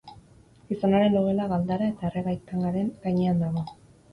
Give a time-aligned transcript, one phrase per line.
[0.69, 3.67] Gizonaren logela galdara eta erregai-tangaren gainean dago.